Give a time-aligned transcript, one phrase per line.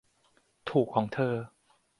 [0.69, 1.35] ถูกของเธอ